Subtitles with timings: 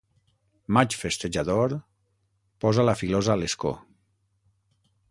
[0.77, 1.75] Maig festejador,
[2.67, 3.77] posa la filosa a l'escó.